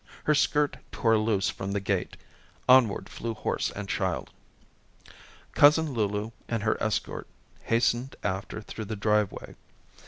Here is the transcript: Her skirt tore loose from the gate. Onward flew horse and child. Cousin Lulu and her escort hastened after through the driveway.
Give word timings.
Her 0.23 0.33
skirt 0.33 0.77
tore 0.91 1.19
loose 1.19 1.51
from 1.51 1.73
the 1.73 1.79
gate. 1.79 2.17
Onward 2.67 3.07
flew 3.07 3.35
horse 3.35 3.69
and 3.69 3.87
child. 3.87 4.31
Cousin 5.53 5.93
Lulu 5.93 6.31
and 6.49 6.63
her 6.63 6.81
escort 6.81 7.27
hastened 7.65 8.15
after 8.23 8.63
through 8.63 8.85
the 8.85 8.95
driveway. 8.95 9.53